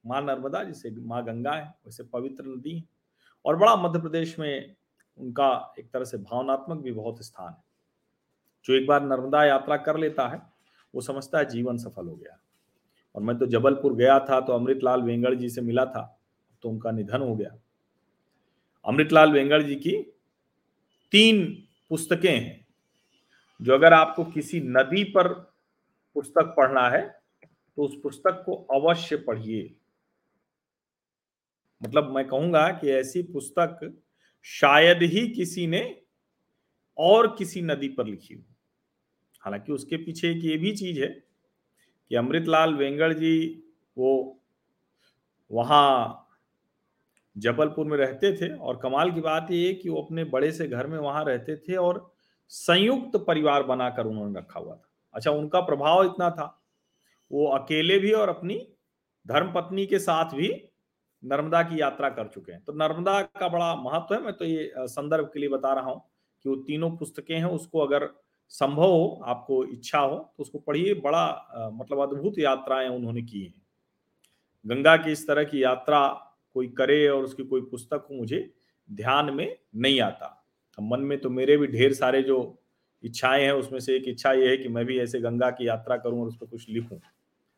माँ 0.05 0.21
नर्मदा, 0.21 0.63
जिसे 0.63 0.91
माँ 0.91 1.23
गंगा 1.25 1.51
है, 1.51 1.75
वैसे 1.85 2.03
पवित्र 2.03 2.43
नदी 2.45 2.77
है। 2.77 2.83
और 3.45 3.55
बड़ा 3.55 3.75
मध्य 3.75 3.99
प्रदेश 3.99 4.39
में 4.39 4.75
उनका 5.17 5.73
एक 5.79 5.91
तरह 5.91 6.03
से 6.03 6.17
भावनात्मक 6.17 6.77
भी 6.77 6.91
बहुत 6.91 7.21
स्थान 7.21 7.53
है। 7.53 7.63
जो 8.65 8.73
एक 8.73 8.87
बार 8.87 9.03
नर्मदा 9.03 9.43
यात्रा 9.45 9.77
कर 9.77 9.97
लेता 9.97 10.27
है, 10.27 10.41
वो 10.95 11.01
समझता 11.01 11.39
है 11.39 11.45
जीवन 11.45 11.77
सफल 11.77 12.07
हो 12.07 12.15
गया। 12.15 12.37
और 13.15 13.21
मैं 13.21 13.37
तो 13.37 13.45
जबलपुर 13.45 13.93
गया 13.95 14.19
था 14.19 14.39
तो 14.41 14.53
अमृतलाल 14.53 15.01
वेंगड़ 15.01 15.35
जी 15.35 15.49
से 15.49 15.61
मिला 15.61 15.85
था 15.85 16.19
तो 16.63 16.69
उनका 16.69 16.91
निधन 16.91 17.21
हो 17.21 17.35
गया। 17.35 17.55
अमृतलाल 18.85 19.31
वेंगड़ 19.31 19.61
जी 19.61 19.75
की 19.75 20.01
तीन 21.11 21.67
पुस्तकें 21.89 22.31
हैं, 22.31 22.67
जो 23.61 23.73
अगर 23.73 23.93
आपको 23.93 24.23
किसी 24.23 24.61
नदी 24.61 25.03
पर 25.03 25.27
पुस्तक 26.15 26.53
पढ़ना 26.57 26.89
है 26.89 27.20
तो 27.77 27.83
उस 27.83 27.95
पुस्तक 28.03 28.43
को 28.45 28.55
अवश्य 28.55 29.15
पढ़िए। 29.17 29.75
मतलब 31.83 32.15
मैं 32.15 32.27
कहूँगा 32.27 32.69
कि 32.71 32.91
ऐसी 32.91 33.23
पुस्तक 33.23 34.01
शायद 34.41 35.03
ही 35.03 35.27
किसी 35.27 35.67
ने 35.67 36.01
और 36.97 37.35
किसी 37.37 37.61
नदी 37.61 37.89
पर 37.89 38.05
लिखी 38.05 38.33
हो। 38.33 38.43
हालाँकि 39.39 39.71
उसके 39.71 39.97
पीछे 39.97 40.31
एक 40.31 40.43
ये 40.43 40.57
भी 40.57 40.71
चीज़ 40.71 41.01
है 41.01 41.07
कि 41.07 42.15
अमृतलाल 42.15 42.73
वेंगड़ 42.73 43.13
जी 43.13 43.63
वो 43.97 44.39
वहाँ 45.51 46.17
जबलपुर 47.37 47.85
में 47.85 47.97
रहते 47.97 48.33
थे 48.37 48.55
और 48.57 48.77
कमाल 48.77 49.11
की 49.11 49.21
बात 49.21 49.47
ये 49.51 49.73
कि 49.73 49.89
वो 49.89 50.01
अपने 50.01 50.23
बड़े 50.23 50.51
से 50.51 50.67
घर 50.67 50.87
में 50.87 50.99
वहाँ 50.99 51.25
रहते 51.25 51.57
थे 51.57 51.75
और 51.75 52.13
संयुक्त 52.49 53.23
परिवार 53.27 53.63
बनाकर 53.63 54.05
उन्होंने 54.05 54.39
रखा 54.39 54.59
हुआ 54.59 54.75
था। 54.75 54.89
अच्छा 55.13 55.31
उनका 55.31 55.59
प्रभाव 55.59 56.05
इतना 56.05 56.29
था 56.29 56.60
वो 57.31 57.45
अकेले 57.49 57.97
भी 57.99 58.11
और 58.13 58.29
अपनी 58.29 58.55
धर्म 59.25 59.51
पत्नी 59.53 59.85
के 59.85 59.99
साथ 59.99 60.33
भी 60.35 60.49
नर्मदा 61.23 61.61
की 61.63 61.79
यात्रा 61.81 62.09
कर 62.09 62.27
चुके 62.27 62.51
हैं। 62.51 62.63
तो 62.63 62.73
नर्मदा 62.73 63.21
का 63.21 63.47
बड़ा 63.49 63.75
महत्व 63.75 64.15
है, 64.15 64.21
मैं 64.21 64.33
तो 64.33 64.45
ये 64.45 64.71
संदर्भ 64.77 65.29
के 65.33 65.39
लिए 65.39 65.49
बता 65.49 65.73
रहा 65.73 65.91
हूँ 65.91 66.01
कि 66.45 66.49
वो 66.49 66.55
तीनों 66.57 66.89
पुस्तकें 66.97 67.35
हैं, 67.35 67.45
उसको 67.45 67.79
अगर 67.79 68.09
संभव 68.51 68.83
हो, 68.83 69.21
आपको 69.25 69.63
इच्छा 69.65 69.99
हो 69.99 70.15
तो 70.17 70.41
उसको 70.43 70.59
पढ़िए। 70.59 70.93
बड़ा 70.95 71.71
मतलब 71.73 71.99
अद्भुत 72.01 72.39
यात्राएँ 72.39 72.87
उन्होंने 72.89 73.21
की 73.21 73.43
हैं। 73.43 73.61
गंगा 74.65 74.95
की 74.97 75.11
इस 75.11 75.27
तरह 75.27 75.43
की 75.43 75.63
यात्रा 75.63 76.07
कोई 76.55 76.67
करे 76.67 77.07
और 77.07 77.23
उसकी 77.23 77.43
कोई 77.43 77.61
पुस्तक 77.61 78.07
हो, 78.09 78.15
मुझे 78.15 78.53
ध्यान 78.89 79.33
में 79.33 79.57
नहीं 79.75 80.01
आता। 80.01 80.37
मन 80.77 80.99
में 80.99 81.17
तो 81.21 81.29
मेरे 81.29 81.57
भी 81.57 81.67
ढेर 81.67 81.93
सारे 81.93 82.21
जो 82.23 82.37
इच्छाएँ 83.03 83.43
हैं, 83.43 83.51
उसमें 83.53 83.79
से 83.79 83.95
एक 83.95 84.07
इच्छा 84.07 84.31
ये 84.31 84.49
है 84.49 84.57
कि 84.57 84.69
मैं 84.69 84.85
भी 84.85 84.99
ऐसे 84.99 85.19
गंगा 85.19 85.49
की 85.51 85.67
यात्रा 85.67 85.97
करूँ 85.97 86.21
और 86.21 86.27
उस 86.27 86.35
पर 86.37 86.45
कुछ 86.45 86.69
लिखूं। 86.69 86.97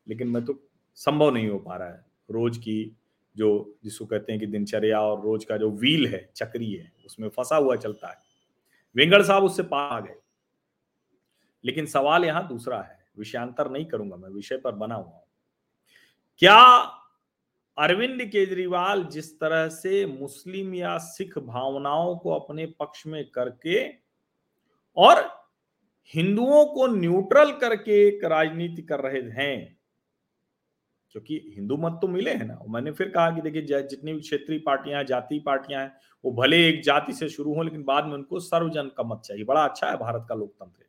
लेकिन 0.09 0.27
मैं 0.27 0.45
तो 0.45 0.69
संभव 0.95 1.31
नहीं 1.31 1.49
हो 1.49 1.59
पा 1.59 1.75
रहा 1.75 1.89
है। 1.89 2.05
रोज 2.31 2.57
की 2.57 2.97
जो 3.37 3.77
जिसको 3.83 4.05
कहते 4.05 4.31
हैं 4.31 4.39
कि 4.39 4.47
दिनचर्या 4.47 5.01
और 5.01 5.21
रोज 5.21 5.45
का 5.45 5.57
जो 5.57 5.71
व्हील 5.71 6.07
है, 6.07 6.31
चक्री 6.35 6.73
है, 6.73 6.91
उसमें 7.05 7.29
फंसा 7.29 7.55
हुआ 7.55 7.75
चलता 7.75 8.09
है। 8.09 8.17
वेंगड़ 8.95 9.21
साहब 9.21 9.43
उससे 9.43 9.63
पा 9.63 9.77
आ 9.77 9.99
गए। 9.99 10.15
लेकिन 11.65 11.85
सवाल 11.85 12.25
यहाँ 12.25 12.47
दूसरा 12.47 12.81
है। 12.81 13.05
विषयांतर 13.17 13.71
नहीं 13.71 13.85
करूँगा 13.85 14.15
मैं, 14.15 14.29
विषय 14.29 14.57
पर 14.57 14.71
बना 14.71 14.95
हुआ 14.95 15.13
हूँ। 15.13 15.23
क्या 16.37 16.59
अरविंद 17.77 18.21
केजरीवाल 18.21 19.03
जिस 19.03 19.39
तरह 19.39 19.69
से 19.69 20.05
मुस्लिम 20.05 20.73
या 20.73 20.97
सिख 20.97 21.37
भावनाओं 21.37 22.17
को 22.17 22.29
अपने 22.31 22.65
पक्ष 22.65 23.07
में 23.07 23.29
करके 23.29 23.89
और 24.97 25.43
हिंदुओं 26.13 26.65
को 26.65 26.87
न्यूट्रल 26.87 27.51
करके 27.51 28.07
एक 28.07 28.23
राजनीति 28.23 28.81
कर 28.81 28.99
रहे 28.99 29.21
हैं 29.21 29.77
क्योंकि 31.15 31.39
हिंदू 31.55 31.75
मत 31.77 31.97
तो 32.01 32.07
मिले 32.07 32.31
हैं 32.31 32.45
ना। 32.45 32.57
मैंने 32.69 32.91
फिर 32.91 33.09
कहा 33.09 33.29
कि 33.31 33.41
देखिए 33.41 33.81
जितनी 33.83 34.13
भी 34.13 34.19
क्षेत्रीय 34.21 34.59
पार्टियाँ 34.59 35.03
जाति 35.03 35.39
पार्टियाँ 35.39 35.81
हैं, 35.81 35.91
वो 36.23 36.31
भले 36.33 36.67
एक 36.67 36.81
जाति 36.83 37.13
से 37.13 37.29
शुरू 37.29 37.53
हो, 37.53 37.63
लेकिन 37.63 37.83
बाद 37.83 38.05
में 38.05 38.13
उनको 38.13 38.39
सर्वजन 38.39 38.87
का 38.97 39.03
मत 39.03 39.21
चाहिए। 39.25 39.43
बड़ा 39.43 39.63
अच्छा 39.63 39.89
है 39.89 39.97
भारत 39.97 40.25
का 40.29 40.35
लोकतंत्र। 40.35 40.85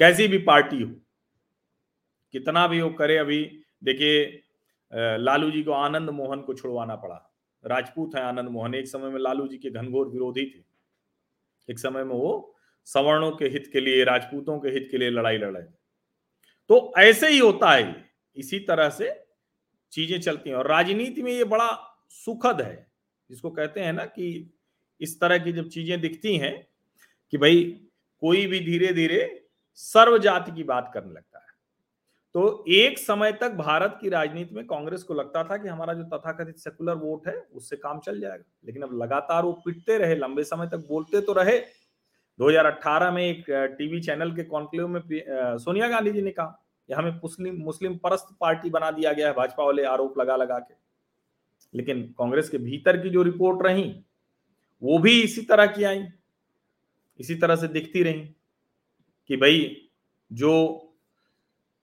कैसी 0.00 0.28
भी 0.28 0.38
पार्टी 0.40 0.82
हो, 0.82 0.90
कितना 2.34 2.66
भी 2.68 2.80
वो 2.80 2.90
करे, 2.92 3.16
अभी 3.18 3.42
देखिए 3.84 4.42
लालू 5.18 5.50
जी 5.50 5.62
को 5.62 5.72
आनंद 5.72 6.10
मोहन 6.12 6.40
को 6.40 6.54
छुड़वाना 6.54 6.96
पड़ा। 6.96 7.22
राजपूत 7.64 8.14
है 8.16 8.22
आनंद 8.22 8.48
मोहन। 8.48 8.74
एक 8.74 8.88
समय 8.88 9.10
में 9.10 9.20
लालू 9.20 9.46
जी 9.48 9.56
के 9.58 9.70
घनघोर 9.70 10.08
विरोधी 10.08 10.44
थे। 10.46 10.64
एक 11.68 11.78
समय 11.78 12.04
में 12.04 12.14
वो 12.14 12.54
सवर्णों 12.86 13.30
के 13.32 13.44
हित 13.46 13.68
के 13.72 13.80
लिए, 13.80 14.04
राजपूतों 14.04 14.58
के 14.60 14.68
हित 14.68 14.88
के 14.90 14.98
लिए 14.98 15.10
लड़ाई 15.10 15.38
लड़े 15.38 15.62
तो 16.70 16.92
ऐसे 16.98 17.28
ही 17.28 17.38
होता 17.38 17.70
है 17.70 18.04
इसी 18.36 18.58
तरह 18.60 18.88
से 18.90 19.08
चीज़ें 19.96 20.20
चलती 20.20 20.50
हैं। 20.50 20.56
और 20.56 20.68
राजनीति 20.68 21.22
में 21.22 21.32
ये 21.32 21.44
बड़ा 21.44 21.70
सुखद 22.10 22.60
है। 22.60 22.86
जिसको 23.30 23.50
कहते 23.50 23.80
हैं 23.80 23.92
ना 23.92 24.04
कि 24.04 24.28
इस 25.00 25.20
तरह 25.20 25.38
की 25.38 25.52
जब 25.52 25.68
चीज़ें 25.68 26.00
दिखती 26.00 26.36
हैं 26.36 26.56
कि 27.32 27.38
भाई 27.38 27.62
कोई 28.22 28.46
भी 28.46 28.60
धीरे 28.60 28.92
धीरे 28.92 29.24
सर्व 29.78 30.18
जाति 30.18 30.52
की 30.52 30.64
बात 30.64 30.90
करने 30.94 31.12
लगता 31.14 31.38
है। 31.38 31.44
तो 32.34 32.64
एक 32.68 32.98
समय 32.98 33.32
तक 33.32 33.52
भारत 33.52 33.98
की 34.00 34.08
राजनीति 34.08 34.54
में 34.54 34.66
कांग्रेस 34.66 35.02
को 35.02 35.14
लगता 35.14 35.42
था 35.44 35.56
कि 35.56 35.68
हमारा 35.68 35.94
जो 35.94 36.02
तथाकथित 36.06 36.56
सेकुलर 36.56 36.94
वोट 36.94 37.28
है, 37.28 37.34
उससे 37.52 37.76
काम 37.76 38.00
चल 38.00 38.20
जाएगा। 38.20 38.44
लेकिन 38.66 38.82
अब 38.82 38.92
लगातार 39.02 39.44
वो 39.44 39.52
पिटते 39.64 39.98
रहे, 39.98 40.14
लंबे 40.14 40.44
समय 40.44 40.66
तक 40.66 40.86
बोलते 40.88 41.20
तो 41.20 41.32
रहे। 41.32 41.58
2018 42.38 43.10
में 43.10 43.22
एक 43.24 43.44
टीवी 43.78 44.00
चैनल 44.00 44.34
के 44.36 44.44
कॉन्क्लेव 44.44 44.88
में 44.88 45.00
सोनिया 45.58 45.88
गांधी 45.88 46.12
जी 46.12 46.22
ने 46.22 46.30
कहा 46.30 46.65
कि 46.88 46.94
हमें 46.94 47.10
मुस्लिम 47.10 47.54
मुस्लिम 47.56 47.96
परस्त 47.96 48.36
पार्टी 48.40 48.70
बना 48.70 48.90
दिया 48.90 49.12
गया 49.12 49.28
है, 49.28 49.34
भाजपा 49.34 49.64
वाले 49.64 49.84
आरोप 49.84 50.18
लगा 50.18 50.36
लगा 50.36 50.58
के। 50.58 50.74
लेकिन 51.74 52.14
कांग्रेस 52.18 52.48
के 52.48 52.58
भीतर 52.58 53.02
की 53.02 53.10
जो 53.10 53.22
रिपोर्ट 53.22 53.66
रही, 53.66 54.04
वो 54.82 54.98
भी 54.98 55.22
इसी 55.22 55.42
तरह 55.42 55.66
की 55.66 55.84
आई। 55.84 56.06
इसी 57.20 57.34
तरह 57.34 57.56
से 57.56 57.68
दिखती 57.68 58.02
रही 58.02 58.20
कि 59.28 59.36
भाई, 59.36 59.88
जो 60.32 60.82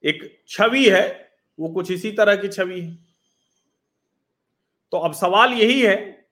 एक 0.04 0.44
छवि 0.48 0.90
है, 0.90 1.32
वो 1.60 1.70
कुछ 1.70 1.92
इसी 1.92 2.12
तरह 2.12 2.36
की 2.36 2.48
छवि 2.48 2.82
है। 2.82 2.96
तो 4.92 4.98
अब 4.98 5.14
सवाल 5.14 5.54
यही 5.54 5.82
है 5.82 6.28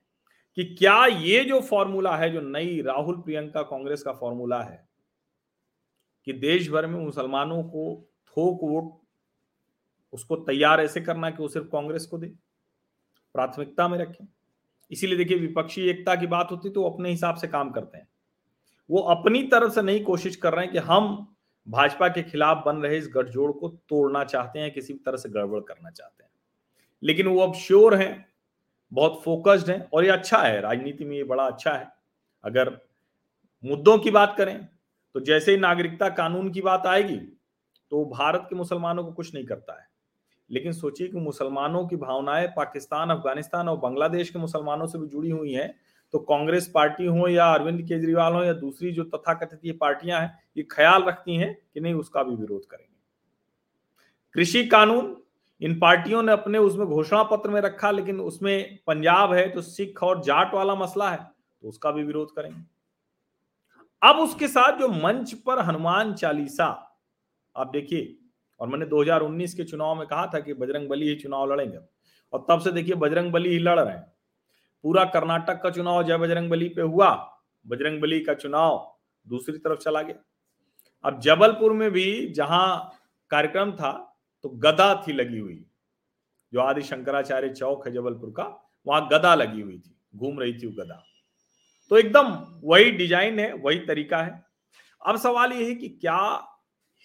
कि 0.56 0.64
क्या 0.64 1.06
ये 1.06 1.44
जो 1.44 1.62
फॉर्मूला 1.62 2.18
है, 2.18 2.30
जो 2.30 2.42
नई 2.42 2.82
राहुल 2.82 3.22
प्रियंका 3.22 3.62
कांग्रेस 3.62 4.04
का 4.04 4.14
फॉर्मूला 4.14 4.64
है, 4.64 4.90
कि 6.26 6.34
देश 6.34 6.70
भर 6.70 6.88
में 6.88 7.00
मुसलमानों 7.00 7.64
को 7.64 8.11
थोक 8.32 8.60
वोट 8.64 9.00
उसको 10.14 10.36
तैयार 10.38 10.82
ऐसे 10.82 11.02
करना 11.02 11.30
कि 11.30 11.42
वो 11.44 11.48
सिर्फ़ 11.48 11.68
कांग्रेस 11.68 12.06
को 12.06 12.18
दे, 12.18 12.28
प्राथमिकता 13.36 13.88
में 13.88 13.98
रखें। 14.00 14.26
इसीलिए 14.92 15.18
देखिए, 15.18 15.38
विपक्षी 15.38 15.82
एकता 15.82 16.16
की 16.16 16.28
बात 16.28 16.52
होती 16.52 16.70
तो 16.70 16.84
अपने 16.84 17.10
हिसाब 17.10 17.36
से 17.36 17.48
काम 17.48 17.70
करते 17.72 17.98
हैं। 17.98 18.08
वो 18.90 19.02
अपनी 19.10 19.44
तरफ़ 19.44 19.74
से 19.74 19.82
नहीं 19.82 20.04
कोशिश 20.04 20.36
कर 20.36 20.54
रहे 20.54 20.66
हैं 20.66 20.74
कि 20.74 20.80
हम 20.80 21.36
भाजपा 21.68 22.08
के 22.08 22.24
खिलाफ 22.24 22.64
बन 22.66 22.78
रहे 22.78 22.98
इस 22.98 23.10
गठजोड़ 23.14 23.52
को 23.52 23.70
तोड़ना 23.70 24.24
चाहते 24.24 24.60
हैं, 24.60 24.72
किसी 24.74 24.94
भी 24.94 25.00
तरह 25.00 25.18
से 25.18 25.30
गड़बड़ 25.30 25.60
करना 25.60 25.90
चाहते 25.90 26.24
हैं। 26.24 26.30
लेकिन 27.04 27.28
वो 27.28 27.40
अब 27.40 27.54
श्योर 27.56 27.96
हैं, 27.96 28.26
बहुत 28.92 29.22
फोकस्ड 29.24 29.70
हैं 29.70 29.90
और 29.94 30.06
ये 30.06 30.12
अच्छा 30.12 30.38
है, 30.38 30.60
राजनीति 30.62 31.06
में 31.06 31.16
ये 31.18 31.24
बड़ा 31.24 31.44
अच्छा 31.44 31.74
है। 31.74 31.88
अगर 32.44 32.78
मुद्दों 33.64 33.98
की 34.00 34.12
बात 34.12 34.36
करें 34.38 34.68
तो 35.16 35.20
जैसे 35.20 35.52
ही 35.52 35.58
नागरिकता 35.58 36.10
कानून 36.10 36.52
की 36.52 36.62
बात 36.62 36.86
आएगी 36.88 37.20
तो 37.92 38.04
भारत 38.08 38.46
के 38.50 38.56
मुसलमानों 38.56 39.04
को 39.04 39.12
कुछ 39.12 39.34
नहीं 39.34 39.46
करता 39.46 39.74
है। 39.74 39.88
लेकिन 40.50 40.74
सोचिए 40.74 41.08
कि 41.08 41.18
मुसलमानों 41.18 41.86
की 41.88 41.96
भावनाएँ 41.96 42.48
पाकिस्तान, 42.48 43.10
अफ़गानिस्तान 43.10 43.70
और 43.70 43.78
बांग्लादेश 43.78 44.30
के 44.30 44.40
मुसलमानों 44.40 44.88
से 44.88 45.00
भी 45.00 45.08
जुड़ी 45.08 45.30
हुई 45.30 45.54
हैं 45.54 45.74
तो 46.14 46.20
कांग्रेस 46.20 46.72
पार्टी 46.76 47.06
हो 47.06 47.28
या 47.28 47.46
अरविंद 47.46 47.82
केजरीवाल 47.82 48.34
हो 48.34 48.44
या 48.44 48.54
दूसरी 48.54 48.92
जो 48.92 49.04
तथाकथित 49.06 49.60
ये 49.66 49.72
पार्टियाँ 49.72 50.20
हैं, 50.22 50.40
ये 50.58 50.64
ख्याल 50.72 51.04
रखती 51.04 51.36
हैं 51.36 51.54
कि 51.74 51.80
नहीं, 51.80 51.94
उसका 51.94 52.24
भी 52.24 52.36
विरोध 52.36 52.66
करेंगे। 52.66 52.96
कृषि 54.36 54.66
कानून, 54.66 55.16
इन 55.62 55.80
पार्टियों 55.80 56.24
ने 56.24 56.32
अपने 56.32 56.58
उसमें 56.58 56.88
घोषणा 56.88 57.24
पत्र 57.24 57.50
में 57.50 57.62
रखा, 57.62 57.92
लेकिन 57.92 58.20
उसमें 58.20 58.80
पंजाब 58.88 59.34
है 59.34 59.48
तो 59.50 59.62
सिख 59.62 60.04
और 60.04 60.22
जाट 60.24 60.54
वाला 60.54 60.76
मसला 60.76 61.10
है 61.10 61.18
तो 61.18 61.70
उसका 61.70 61.92
भी 61.92 62.04
विरोध 62.04 62.36
करेंगे। 62.36 62.62
अब 64.02 64.20
उसके 64.20 64.48
साथ 64.48 64.80
जो 64.80 64.88
मंच 64.88 65.34
पर 65.36 65.60
हनुमान 65.60 66.14
चालीसा 66.14 66.91
आप 67.56 67.68
देखिए, 67.68 68.18
और 68.60 68.68
मैंने 68.68 68.86
2019 68.86 69.54
के 69.54 69.64
चुनाव 69.64 69.96
में 69.96 70.08
कहा 70.08 70.26
था 70.28 70.40
कि 70.40 70.54
बजरंग 70.54 70.90
बली 70.90 71.08
ही 71.10 71.16
चुनाव 71.16 71.54
लड़ेंगे। 71.54 71.78
और 72.34 72.46
तब 72.50 72.60
से 72.60 72.72
देखिए, 72.72 72.96
बजरंग 72.96 73.32
बली 73.32 73.50
ही 73.50 73.60
लड़ 73.60 73.80
रहे 73.80 73.94
हैं। 73.94 74.14
पूरा 74.84 75.04
कर्नाटक 75.06 75.62
का 75.62 75.70
चुनाव 75.70 76.04
जय 76.04 76.18
बजरंग 76.18 76.50
बली 76.50 76.70
पे 76.70 76.82
हुआ। 76.82 77.10
बजरंग 77.68 78.02
बली 78.02 78.20
का 78.20 78.34
चुनाव 78.34 78.98
दूसरी 79.28 79.58
तरफ़ 79.58 79.80
चला 79.80 80.02
गया। 80.02 80.24
अब 81.04 81.20
जबलपुर 81.20 81.74
में 81.74 81.92
भी 81.92 82.30
जहाँ 82.30 82.92
कार्यक्रम 83.32 83.72
था 83.72 83.92
तो 84.44 84.50
गदा 84.50 84.94
थी 85.08 85.14
लगी 85.14 85.40
हुई। 85.40 85.66
जो 86.54 86.60
आदि 86.60 86.82
शंकराचार्य 86.82 87.50
चौक 87.50 87.88
है 87.88 87.94
जबलपुर 87.94 88.30
का, 88.30 88.44
वहाँ 88.88 89.08
गदा 89.12 89.36
लगी 89.36 89.62
हुई 89.62 89.78
थी। 89.78 89.96
घूम 90.16 90.40
रही 90.40 90.54
थी 90.54 90.68
वो 90.68 90.84
गदा। 90.84 91.04
तो 91.92 91.98
एकदम 91.98 92.28
वही 92.64 92.92
डिज़ाइन 92.92 93.40
है, 93.40 93.54
वही 93.54 93.80
तरीका 93.80 94.22
है। 94.24 94.44
अब 95.06 95.18
सवाल 95.18 95.54
ये 95.54 95.68
है 95.68 95.76
कि 95.76 95.90
क्या 95.90 96.18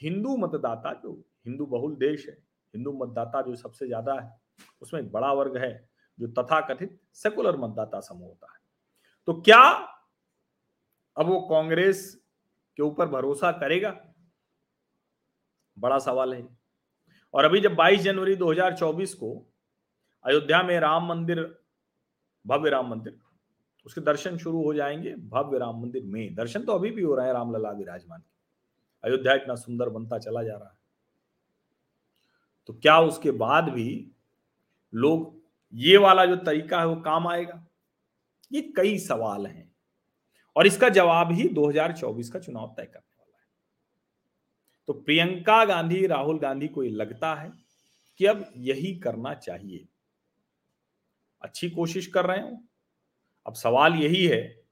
हिंदू 0.02 0.36
मतदाता 0.36 0.92
जो, 0.92 1.24
हिंदू 1.46 1.66
बहुल 1.66 1.96
देश 1.96 2.28
है, 2.28 2.34
हिंदू 2.74 2.92
मतदाता 2.92 3.42
जो 3.42 3.56
सबसे 3.56 3.86
ज़्यादा 3.86 4.14
है, 4.14 4.40
उसमें 4.82 5.00
एक 5.00 5.12
बड़ा 5.12 5.32
वर्ग 5.32 5.56
है, 5.56 5.88
जो 6.18 6.26
तथाकथित 6.26 7.00
सेकुलर 7.12 7.56
मतदाता 7.56 8.00
समूह 8.00 8.28
होता 8.28 8.52
है। 8.52 8.58
तो 9.26 9.32
क्या 9.40 9.62
अब 11.16 11.26
वो 11.26 11.40
कांग्रेस 11.40 12.22
के 12.76 12.82
ऊपर 12.82 13.06
भरोसा 13.06 13.52
करेगा? 13.52 14.00
बड़ा 15.78 15.98
सवाल 15.98 16.34
है। 16.34 16.48
और 17.34 17.44
अभी 17.44 17.60
जब 17.60 17.74
22 17.74 18.00
जनवरी 18.00 18.36
2024 18.36 19.14
को 19.14 19.46
अयोध्या 20.24 20.62
में 20.62 20.80
राम 20.80 21.06
मंदिर, 21.06 21.58
भव्य 22.46 22.70
राम 22.70 22.90
मंदिर, 22.90 23.18
उसके 23.86 24.00
दर्शन 24.00 24.38
शुरू 24.38 24.64
हो 24.64 24.74
जाएँगे, 24.74 25.14
भव्य 25.14 25.58
राम 25.58 25.82
मंदिर 25.82 26.02
में। 26.04 26.34
दर्शन 26.34 26.62
तो 26.62 26.72
अभी 26.72 26.90
भी 26.90 27.02
हो 27.02 27.14
रहे 27.14 27.26
हैं 27.26 27.32
रामलला 27.34 27.70
विराजमान 27.70 28.22
अयोध्या 29.06 29.34
इतना 29.34 29.54
सुंदर 29.54 29.88
बनता 29.88 30.18
चला 30.18 30.42
जा 30.42 30.56
रहा 30.56 30.68
है। 30.68 30.78
तो 32.66 32.74
क्या 32.74 33.00
उसके 33.00 33.30
बाद 33.30 33.68
भी 33.68 34.10
लोग, 34.94 35.42
ये 35.74 35.96
वाला 35.96 36.26
जो 36.26 36.36
तरीका 36.36 36.80
है 36.80 36.86
वो 36.86 36.96
काम 36.96 37.28
आएगा? 37.28 37.66
ये 38.52 38.62
कई 38.62 38.98
सवाल 38.98 39.46
हैं। 39.46 39.76
और 40.56 40.66
इसका 40.66 40.88
जवाब 40.88 41.32
ही 41.32 41.48
2024 41.48 42.30
का 42.30 42.38
चुनाव 42.38 42.74
तय 42.76 42.84
करने 42.84 43.16
वाला 43.20 43.38
है। 43.38 43.46
तो 44.86 44.92
प्रियंका 44.92 45.64
गांधी, 45.64 46.06
राहुल 46.06 46.38
गांधी 46.38 46.68
को 46.68 46.82
लगता 46.82 47.34
है 47.34 47.52
कि 48.18 48.26
अब 48.26 48.52
यही 48.56 48.98
करना 48.98 49.34
चाहिए। 49.34 49.88
अच्छी 51.42 51.70
कोशिश 51.70 52.06
कर 52.06 52.26
रहे 52.26 52.40
हो? 52.40 52.62
अब 53.46 53.54
सवाल 53.54 53.94
यही 53.94 54.26
है 54.26 54.62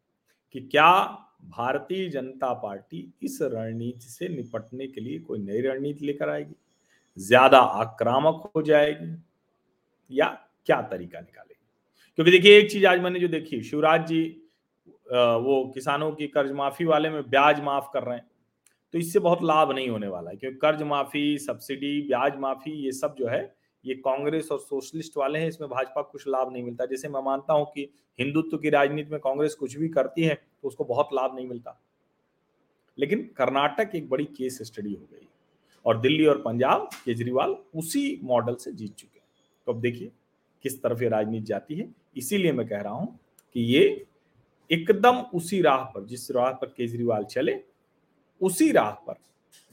कि 0.53 0.61
क्या 0.61 1.24
भारतीय 1.45 2.09
जनता 2.09 2.53
पार्टी 2.55 3.07
इस 3.23 3.39
रणनीति 3.43 4.09
से 4.09 4.29
निपटने 4.29 4.87
के 4.87 5.01
लिए 5.01 5.19
कोई 5.19 5.39
नई 5.41 5.61
रणनीति 5.61 6.07
लेकर 6.07 6.29
आएगी? 6.29 6.55
ज़्यादा 7.19 7.59
आक्रामक 7.59 8.51
हो 8.57 8.63
जाएगी? 8.63 9.15
या 10.11 10.27
क्या 10.67 10.81
तरीका 10.83 11.21
निकालेगी? 11.21 11.61
क्योंकि 12.19 12.31
देखिए, 12.31 12.59
एक 12.59 12.71
चीज़ 12.71 12.87
आज 12.87 13.01
मैंने 13.01 13.21
जो 13.21 13.29
देखी, 13.29 13.63
शिवराज 13.63 14.07
जी 14.07 14.23
वो 15.07 15.65
किसानों 15.75 16.11
की 16.13 16.27
कर्ज 16.29 16.53
माफ़ी 16.53 16.85
वाले 16.85 17.09
में 17.11 17.23
ब्याज 17.31 17.61
माफ़ 17.63 17.89
कर 17.93 18.03
रहे 18.03 18.17
हैं। 18.17 18.27
तो 18.95 18.99
इससे 18.99 19.19
बहुत 19.19 19.43
लाभ 19.43 19.73
नहीं 19.73 19.89
होने 19.89 20.09
वाला 20.09 20.31
है, 20.31 20.37
क्योंकि 20.37 20.59
कर्ज 20.59 20.83
माफ़ी, 20.83 21.39
सब्सिडी, 21.39 22.01
ब्याज 22.03 22.37
माफ़ी, 22.39 22.73
ये 22.85 22.93
सब 22.93 23.15
जो 23.19 23.27
है, 23.29 23.43
ये 23.85 23.95
कांग्रेस 23.97 24.49
और 24.53 24.59
सोशलिस्ट 24.59 25.17
वाले 25.17 25.39
हैं, 25.39 25.49
इसमें 25.49 25.69
भाजपा 25.71 26.03
कुछ 26.03 26.27
लाभ 26.29 26.53
नहीं 26.53 26.63
मिलता। 26.63 26.87
जैसे 26.87 27.09
मैं 27.09 27.23
मानता 27.23 27.55
हूँ 27.55 27.67
कि 27.67 27.89
हिंदुत्व 28.19 28.57
की 28.59 28.71
राजनीति 28.71 29.11
में 29.11 29.21
कांग्रेस 29.21 29.55
कुछ 29.55 29.77
भी 29.77 29.89
करती 29.89 30.23
है 30.23 30.41
तो 30.65 30.69
उसको 30.69 30.85
बहुत 30.85 31.09
लाभ 31.13 31.35
नहीं 31.35 31.47
मिलता। 31.49 31.81
लेकिन 32.99 33.31
कर्नाटक 33.37 33.91
एक 33.95 34.09
बड़ी 34.09 34.25
केस 34.25 34.63
स्टडी 34.63 34.95
हो 34.95 35.07
गई 35.13 35.29
और 35.87 36.01
दिल्ली 36.01 36.27
और 36.27 36.43
पंजाब 36.43 36.91
केजरीवाल 37.05 37.57
उसी 37.77 38.21
मॉडल 38.23 38.55
से 38.55 38.73
जीत 38.73 38.95
चुके 38.95 39.19
हैं। 39.19 39.27
तो 39.67 39.73
अब 39.73 39.81
देखिए 39.81 40.13
किस 40.63 40.83
तरफ़ 40.83 41.03
ये 41.03 41.09
राजनीति 41.09 41.45
जाती 41.45 41.75
है। 41.75 41.95
इसीलिए 42.17 42.53
मैं 42.53 42.69
कह 42.69 42.81
रहा 42.81 42.93
हूँ 42.93 43.19
कि 43.55 43.61
ये 43.61 44.07
एकदम 44.73 45.17
उसी 45.17 45.63
राह 45.63 45.85
पर, 45.85 46.05
जिस 46.05 46.31
राह 46.31 46.53
पर 46.53 46.67
केजरीवाल 46.67 47.25
चले, 47.25 47.65
उसी 48.41 48.73
राह 48.73 48.91
पर 48.91 49.15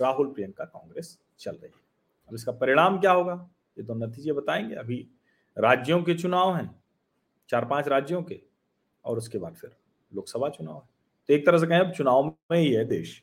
राहुल 0.02 0.28
प्रियंका 0.28 0.66
कांग्रेस 0.66 1.20
चल 1.40 1.52
रही 1.52 1.72
है। 1.76 1.82
अब 2.30 2.36
इसका 2.36 2.52
परिणाम 2.52 3.00
क्या 3.00 3.12
होगा? 3.12 3.50
ये 3.78 3.84
तो 3.84 3.94
नतीजे 3.94 4.34
बताएँगे। 4.34 4.76
अभी 4.76 5.08
राज्यों 5.58 6.04
के 6.04 6.16
चुनाव 6.16 6.56
हैं 6.56 6.84
चार 7.50 7.66
पाँच 7.66 7.88
राज्यों 7.88 8.24
के, 8.24 8.42
और 9.06 9.18
उसके 9.18 9.38
बाद 9.38 9.56
फिर 9.56 9.76
लोकसभा 10.14 10.50
चुनाव 10.50 10.76
है। 10.76 10.90
तो 11.30 11.34
एक 11.34 11.46
तरह 11.46 11.58
से 11.58 11.68
कहें, 11.68 11.80
अब 11.80 11.92
चुनाव 11.92 12.26
में 12.26 12.58
ही 12.60 12.72
है 12.72 12.86
देश। 12.86 13.22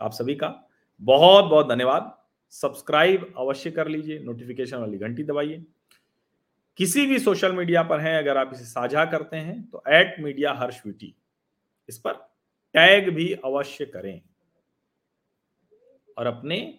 आप 0.00 0.12
सभी 0.12 0.34
का 0.34 0.54
बहुत 1.00 1.44
बहुत 1.44 1.68
धन्यवाद। 1.68 2.16
सब्सक्राइब 2.52 3.32
अवश्य 3.38 3.70
कर 3.70 3.88
लीजिए, 3.88 4.18
नोटिफिकेशन 4.18 4.76
वाली 4.76 4.98
घंटी 4.98 5.22
दबाइए। 5.22 5.64
किसी 6.78 7.06
भी 7.06 7.18
सोशल 7.18 7.52
मीडिया 7.52 7.82
पर 7.82 8.00
हैं, 8.00 8.16
अगर 8.18 8.36
आप 8.36 8.50
इसे 8.54 8.64
साझा 8.64 9.04
करते 9.04 9.36
हैं 9.36 9.62
तो 9.62 9.82
एट 9.88 10.16
मीडिया 10.20 10.52
हर्ष 10.52 10.80
वीटी 10.86 11.14
इस 11.88 11.98
पर 11.98 12.12
टैग 12.74 13.08
भी 13.08 13.32
अवश्य 13.34 13.86
करें। 13.86 14.20
और 16.18 16.26
अपने 16.26 16.78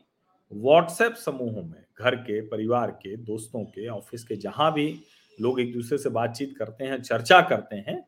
व्हाट्सएप 0.52 1.13
समूहों 1.13 1.63
में, 1.63 1.84
घर 1.99 2.15
के, 2.15 2.41
परिवार 2.41 2.91
के, 2.91 3.15
दोस्तों 3.15 3.63
के, 3.63 3.88
ऑफ़िस 3.88 4.23
के, 4.23 4.36
जहाँ 4.36 4.71
भी 4.73 5.02
लोग 5.41 5.60
एक 5.60 5.73
दूसरे 5.73 5.97
से 5.97 6.10
बातचीत 6.10 6.56
करते 6.58 6.84
हैं, 6.84 7.02
चर्चा 7.02 7.41
करते 7.41 7.75
हैं 7.78 8.04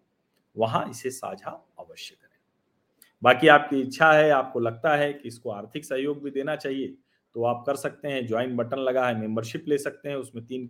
वहाँ 0.55 0.89
इसे 0.89 1.09
साझा 1.11 1.51
अवश्य 1.79 2.15
करें। 2.15 2.29
बाकी 3.21 3.47
आपकी 3.49 3.81
इच्छा 3.81 4.11
है, 4.11 4.29
आपको 4.31 4.59
लगता 4.59 4.95
है 4.95 5.11
कि 5.13 5.27
इसको 5.27 5.49
आर्थिक 5.51 5.85
सहयोग 5.85 6.23
भी 6.23 6.31
देना 6.31 6.55
चाहिए 6.55 6.95
तो 7.35 7.43
आप 7.45 7.63
कर 7.67 7.75
सकते 7.75 8.07
हैं, 8.07 8.25
ज्वाइन 8.27 8.55
बटन 8.55 8.77
लगा 8.79 9.07
है, 9.07 9.19
मेंबरशिप 9.19 9.65
ले 9.67 9.77
सकते 9.77 10.09
हैं, 10.09 10.15
उसमें 10.15 10.45
तीन 10.45 10.69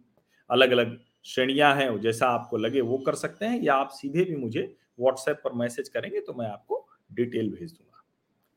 अलग 0.50 0.72
अलग 0.72 0.98
श्रेणियाँ 1.26 1.74
हैं 1.76 2.00
जैसा 2.02 2.28
आपको 2.30 2.58
लगे 2.58 2.82
वो 2.82 2.98
कर 2.98 3.15
सकते 3.15 3.46
हैं, 3.46 3.62
या 3.62 3.74
आप 3.76 3.89
सीधे 3.91 4.24
भी 4.24 4.36
मुझे 4.36 4.62
व्हाट्सएप 5.00 5.41
पर 5.44 5.54
मैसेज 5.54 5.89
करेंगे 5.89 6.20
तो 6.20 6.34
मैं 6.34 6.48
आपको 6.48 6.88
डिटेल 7.13 7.50
भेज 7.50 7.72
दूँगा। 7.72 8.04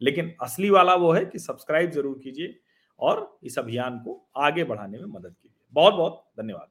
लेकिन 0.01 0.35
असली 0.43 0.71
वाला 0.71 0.95
वो 0.95 1.13
है 1.13 1.25
कि 1.25 1.39
सब्सक्राइब 1.39 1.91
ज़रूर 1.91 2.19
कीजिए 2.25 2.55
और 3.01 3.39
इस 3.45 3.59
अभियान 3.59 3.99
को 3.99 4.21
आगे 4.37 4.65
बढ़ाने 4.65 4.99
में 4.99 5.07
मदद 5.07 5.35
कीजिए। 5.43 5.69
बहुत 5.75 5.95
बहुत 5.95 6.25
धन्यवाद। 6.39 6.69